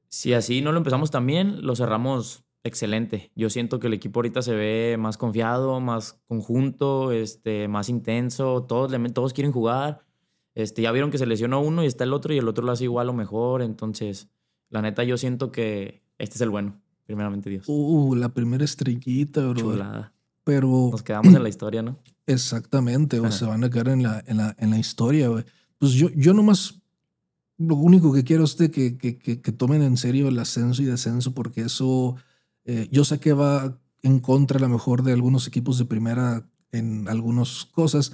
[0.09, 3.31] si así no lo empezamos tan bien, lo cerramos excelente.
[3.35, 8.63] Yo siento que el equipo ahorita se ve más confiado, más conjunto, este, más intenso.
[8.63, 10.03] Todos, todos quieren jugar.
[10.55, 12.71] Este, ya vieron que se lesionó uno y está el otro y el otro lo
[12.71, 13.61] hace igual o mejor.
[13.61, 14.29] Entonces,
[14.69, 16.81] la neta, yo siento que este es el bueno.
[17.05, 17.65] primeramente Dios.
[17.67, 19.53] Uh, la primera estrellita, bro.
[19.53, 20.13] Chulada.
[20.43, 20.89] Pero.
[20.91, 21.99] Nos quedamos en la historia, ¿no?
[22.25, 25.43] Exactamente, o se van a quedar en la, en la, en la historia, güey.
[25.77, 26.81] Pues yo, yo nomás.
[27.57, 30.81] Lo único que quiero es de que, que, que, que tomen en serio el ascenso
[30.81, 32.15] y descenso, porque eso.
[32.65, 36.47] Eh, yo sé que va en contra a lo mejor de algunos equipos de primera
[36.71, 38.11] en algunas cosas,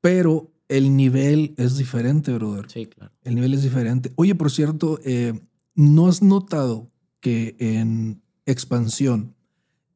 [0.00, 2.70] pero el nivel es diferente, brother.
[2.70, 3.12] Sí, claro.
[3.24, 4.12] El nivel es diferente.
[4.16, 5.40] Oye, por cierto, eh,
[5.74, 9.34] ¿no has notado que en expansión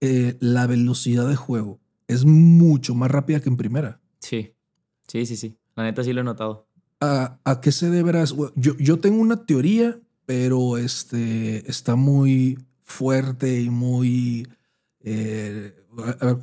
[0.01, 4.01] eh, la velocidad de juego es mucho más rápida que en primera?
[4.21, 4.55] Sí.
[5.07, 5.59] Sí, sí, sí.
[5.75, 6.69] La neta sí lo he notado.
[7.01, 8.25] ¿A, a qué se deberá?
[8.55, 12.59] Yo, yo tengo una teoría, pero este, está muy
[12.93, 14.47] fuerte y muy...
[15.01, 15.75] eh,
[16.21, 16.39] a ver,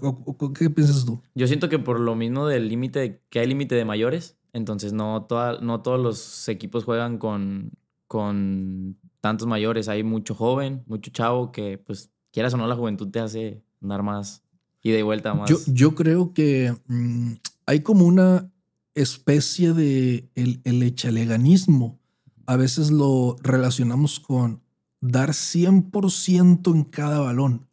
[0.58, 1.22] ¿Qué piensas tú?
[1.34, 5.24] Yo siento que por lo mismo del límite, que hay límite de mayores, entonces no,
[5.24, 7.72] toda, no todos los equipos juegan con,
[8.08, 9.88] con tantos mayores.
[9.88, 14.04] Hay mucho joven, mucho chavo que, pues, quieras o no, la juventud te hace andar
[14.04, 14.44] más
[14.82, 15.50] y vuelta más.
[15.50, 17.34] Yo, yo creo que mm,
[17.66, 18.52] hay como una
[18.96, 22.00] especie de el, el echaleganismo.
[22.46, 24.64] A veces lo relacionamos con
[25.02, 27.68] dar 100% en cada balón.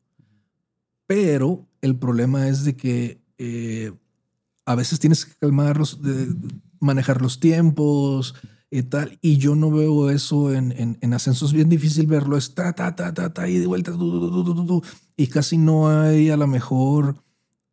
[1.06, 3.92] Pero el problema es de que eh,
[4.64, 6.34] a veces tienes que calmarlos, de,
[6.80, 8.34] manejar los tiempos
[8.70, 9.18] y tal.
[9.22, 11.50] Y yo no veo eso en, en, en ascensos.
[11.50, 12.36] Es bien difícil verlo.
[12.36, 13.92] Es ta, ta, ta, ta, y de vuelta.
[15.16, 17.22] y casi no hay a lo mejor,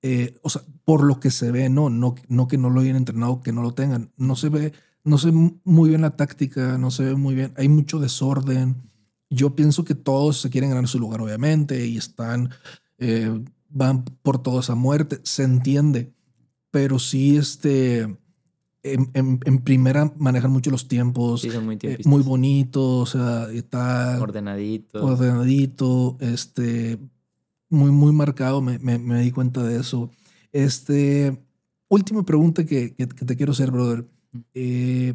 [0.01, 2.97] eh, o sea, por lo que se ve, no, no, no que no lo hayan
[2.97, 4.11] entrenado, que no lo tengan.
[4.17, 7.53] No se ve, no se ve muy bien la táctica, no se ve muy bien.
[7.57, 8.92] Hay mucho desorden.
[9.33, 12.49] Yo pienso que todos se quieren ganar su lugar, obviamente, y están,
[12.97, 16.13] eh, van por todos a muerte, se entiende.
[16.71, 21.97] Pero sí, este, en, en, en primera manejan mucho los tiempos, Sí, son muy eh,
[22.05, 25.03] muy bonitos, o sea, y tal Ordenadito.
[25.05, 26.99] ordenadito, este,
[27.69, 30.09] muy, muy marcado, me, me- me di cuenta de eso.
[30.51, 31.37] Este,
[31.89, 34.05] última pregunta que, que- que te quiero hacer, brother.
[34.53, 35.13] Eh,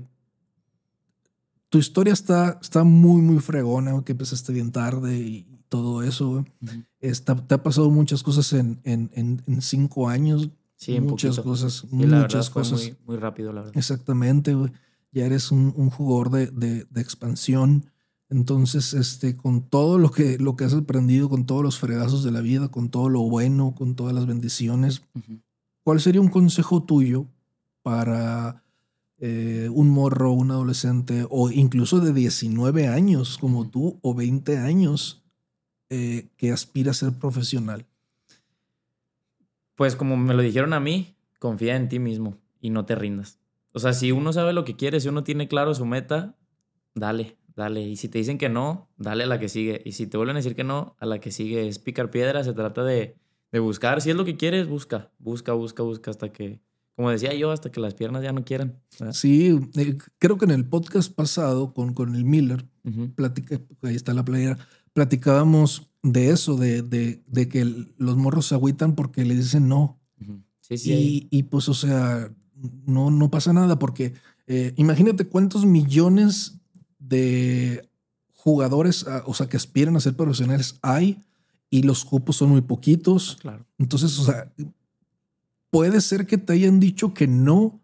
[1.69, 6.45] tu historia está, está muy, muy fregona, que empezaste bien tarde y todo eso.
[7.01, 10.51] Está- te ha pasado muchas cosas en, en, en, en cinco años.
[10.77, 11.43] Sí, muchas poquito.
[11.51, 12.81] cosas, Sí, la verdad muchas fue cosas.
[12.83, 13.77] Muy, muy rápido, la verdad.
[13.77, 14.73] Exactamente, güey.
[15.13, 17.91] Ya eres un, un jugador de, de- de expansión.
[18.31, 22.31] Entonces, este, con todo lo que, lo que has aprendido, con todos los fregazos de
[22.31, 25.41] la vida, con todo lo bueno, con todas las bendiciones, Ujú.
[25.83, 27.27] ¿cuál sería un consejo tuyo
[27.83, 28.63] para
[29.21, 35.25] eh, un morro, un adolescente, o incluso de 19 años como tú, o 20 años,
[35.91, 37.87] eh, que aspira a ser profesional?
[39.75, 43.39] Pues como me lo dijeron a mí, confía en ti mismo y no te rindas.
[43.73, 46.37] O sea, si uno sabe lo que quiere, si uno tiene claro su meta,
[46.95, 47.83] dale, dale.
[47.83, 49.81] Y si te dicen que no, dale a la que sigue.
[49.85, 51.69] Y si te vuelven a decir que no, a la que sigue.
[51.69, 53.17] Es picar piedra, se trata de,
[53.53, 54.03] de buscar.
[54.03, 56.61] Si es lo que quieres, busca, busca, busca, busca hasta que,
[56.99, 58.81] como decía yo, hasta que las piernas ya no quieran.
[58.99, 59.15] ¿verdad?
[59.15, 62.67] Sí, eh, creo que en el podcast pasado con, con el Miller,
[63.15, 64.59] platica, ahí está la playera,
[64.93, 69.69] platicábamos de eso, de, de, de que el- los morros se agüitan porque le dicen
[69.69, 70.01] no.
[70.61, 71.29] Sí, sí.
[71.31, 72.33] y pues, o sea,
[72.85, 74.15] no, no pasa nada porque
[74.49, 76.59] eh, imagínate cuántos millones
[76.99, 77.89] de
[78.35, 81.21] jugadores, ah, o sea, que aspiran a ser profesionales hay
[81.71, 83.37] y los cupos son muy poquitos.
[83.41, 83.65] Claro.
[83.79, 84.53] Entonces, o sea,
[85.71, 87.81] puede ser que te hayan dicho que no,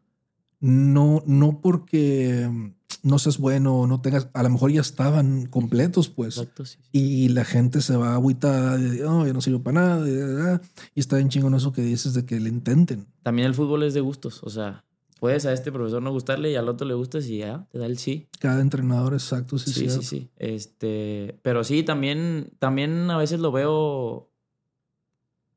[0.61, 5.47] no, no porque mm, no seas bueno o no tengas, a lo mejor ya estaban
[5.47, 6.39] completos, pues.
[6.39, 6.79] Exacto, sí.
[6.81, 6.89] sí.
[6.93, 10.35] Y la gente se va agüitada de, no, yo no sirvo para nada, de, de,
[10.43, 10.61] de",
[10.95, 13.07] y está bien chingón eso que dices de que le intenten.
[13.23, 14.43] También el fútbol es de gustos.
[14.43, 14.85] O sea,
[15.21, 17.87] puedes a este profesor no gustarle y al otro le gustas y ya, te da
[17.87, 18.29] el sí.
[18.41, 20.03] Cada entrenador exacto, sí, Sí, sí, cierto.
[20.03, 20.31] sí.
[20.37, 24.31] Este, pero sí, también, también a veces lo veo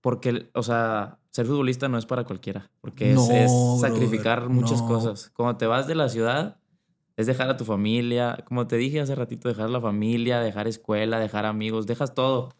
[0.07, 4.47] porque, o sea, ser futbolista no es para cualquiera, porque es- No, es, brother, sacrificar
[4.47, 4.87] muchas no.
[4.87, 5.31] cosas.
[5.35, 6.61] Cuando te vas de la ciudad,
[7.17, 11.19] es dejar a tu familia, como te dije hace ratito, dejar la familia, dejar escuela,
[11.19, 12.53] dejar amigos, dejas todo.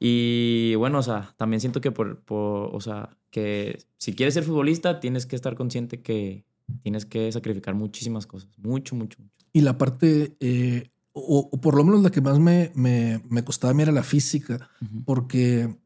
[0.00, 4.44] Y bueno, o sea, también siento que por, por, o sea, que si quieres ser
[4.44, 6.46] futbolista, tienes que estar consciente que
[6.82, 9.34] tienes que sacrificar muchísimas cosas, mucho, mucho, mucho.
[9.52, 13.44] Y la parte, eh, o, o por lo menos la que más me, me, me
[13.44, 14.70] costaba a mí era la física,
[15.04, 15.76] porque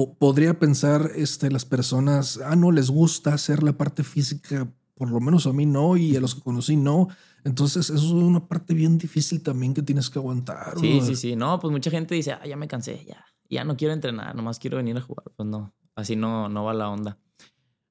[0.00, 4.72] po- po- podría pensar este, las personas, ah, no les gusta hacer la parte física,
[4.94, 7.08] por lo menos a mí no, y a los que conocí no.
[7.44, 10.74] Entonces, eso es una parte bien difícil también que tienes que aguantar.
[10.78, 11.02] Sí, brother.
[11.02, 11.36] sí, sí.
[11.36, 13.24] No, pues mucha gente dice, ah, ya me cansé, ya.
[13.48, 15.24] Ya no quiero entrenar, nomás quiero venir a jugar.
[15.36, 17.18] Pues no, así no, no va la onda.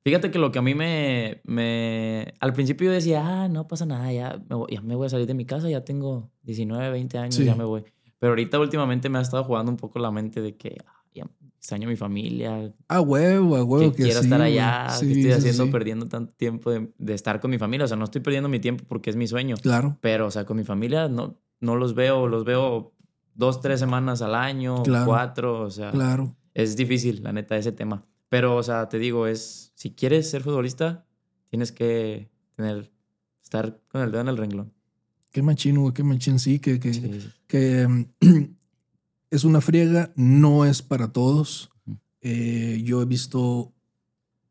[0.04, 2.34] Fíjate que lo que a mí me, me...
[2.40, 5.10] Al principio yo decía, ah, no pasa nada, ya me voy, ya me voy a
[5.10, 7.44] salir de mi casa, ya tengo 19, 20 años, Sí.
[7.46, 7.84] ya me voy.
[8.20, 10.99] Pero ahorita últimamente me ha estado jugando un poco la mente de que ah,
[11.70, 12.74] extraño a mi familia.
[12.88, 15.72] A huevo, a huevo que, que, quiero sí, estar allá, Sí, que estoy haciendo sí.
[15.72, 17.86] perdiendo tanto tiempo de, de estar con mi familia.
[17.86, 19.56] O sea, no estoy perdiendo mi tiempo porque es mi sueño.
[19.62, 22.94] Claro, Pero, o sea, con mi familia no, no los veo, los veo
[23.36, 25.06] dos, tres semanas al año, Claro.
[25.06, 26.36] cuatro, o sea, claro.
[26.56, 28.04] es difícil, la neta, ese tema.
[28.30, 31.06] Pero, o sea, te digo, es, si quieres ser futbolista,
[31.50, 32.92] tienes que tener,
[33.44, 34.74] estar con el dedo en el renglón.
[35.32, 38.08] Qué machino, güey, qué machín, sí, que, que, Sí, que
[39.32, 41.72] es una friega, no es para todos.
[42.22, 43.74] Eh, yo he visto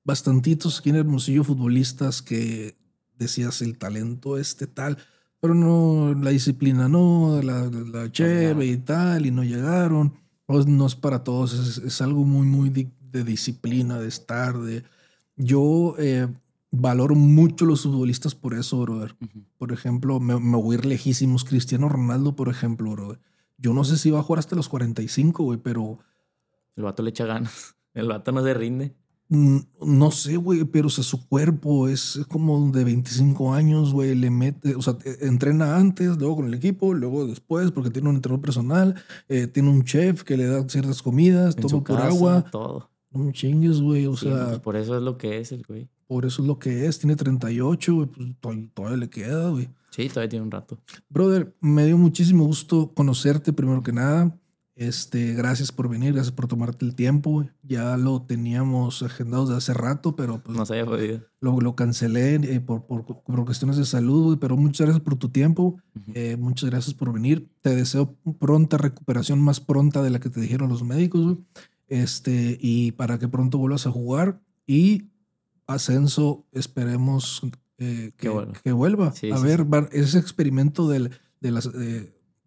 [0.05, 2.77] bastantitos aquí en Hermosillo futbolistas que
[3.19, 4.99] decías el talento este tal,
[5.41, 10.15] pero no, la disciplina no, la, la cheve y tal, y no llegaron.
[10.47, 14.83] Pues no es para todos, es, es algo muy, muy de disciplina, de estar, de...
[15.37, 16.27] Yo eh,
[16.71, 19.15] valoro mucho los futbolistas por eso, brother.
[19.59, 21.45] Por ejemplo, me, me voy a ir lejísimos.
[21.45, 23.19] Cristiano Ronaldo, por ejemplo, bro.
[23.59, 25.99] Yo no sé si va a jugar hasta los 45, güey, pero
[26.77, 27.75] El vato le echa ganas.
[27.95, 28.95] El vato no se rinde.
[29.29, 34.15] mm, no sé, güey, pero o sea, su cuerpo es como de 25 años, güey,
[34.15, 38.09] le mete, o sea, e- entrena antes, luego con el equipo, luego después, porque tiene
[38.09, 38.95] un entrenador personal,
[39.29, 42.45] eh, tiene un chef que le da ciertas comidas, En todo su por casa, agua.
[42.51, 42.91] Todo.
[43.11, 45.89] No chingues, güey, o Sí, sea, pues por eso es lo que es el güey.
[46.09, 46.99] Por eso es lo que es.
[46.99, 49.69] Tiene 38, güey, pues todavía, todavía le queda, güey.
[49.91, 50.79] Sí, todavía tiene un rato.
[51.09, 54.37] Brother, me dio muchísimo gusto conocerte primero que nada.
[54.75, 57.31] Este, gracias por venir, gracias por tomarte el tiempo.
[57.33, 57.51] güey.
[57.65, 61.21] Ya lo teníamos agendado desde hace rato, pero pues No se haya podido.
[61.41, 65.17] lo, lo cancelé eh, por, por, por cuestiones de salud, güey, pero muchas gracias por
[65.17, 65.79] tu tiempo.
[65.97, 66.13] Ujú.
[66.15, 67.49] eh, muchas gracias por venir.
[67.61, 71.39] Te deseo pronta recuperación, más pronta de la que te dijeron los médicos, güey.
[71.89, 74.41] Este, y para que pronto vuelvas a jugar.
[74.67, 75.08] Y
[75.69, 77.43] ascenso, esperemos
[77.79, 78.53] eh, que, vuelva.
[78.65, 79.13] que vuelva.
[79.13, 79.99] Sí, a sí, ver, sí.
[79.99, 81.61] ese experimento del, de la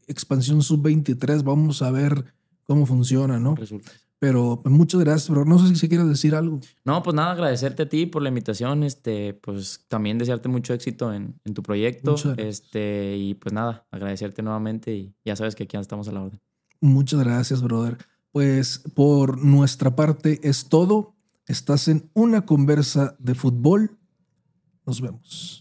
[0.07, 2.25] expansión sub-23, vamos a ver
[2.65, 3.55] cómo funciona, ¿no?
[3.55, 3.91] Resulta.
[4.21, 6.59] Pero pues, muchas gracias, pero no sé si quieres decir algo.
[6.85, 11.11] No, pues nada, agradecerte a ti por la invitación, este, pues también desearte mucho éxito
[11.11, 15.75] en, en tu proyecto, este, y pues nada, agradecerte nuevamente y ya sabes que aquí
[15.75, 16.39] estamos a la orden.
[16.81, 17.97] Muchas gracias, brother.
[18.31, 21.15] Pues por nuestra parte es todo.
[21.51, 23.99] Estás en una conversa de fútbol.
[24.85, 25.60] Nos vemos.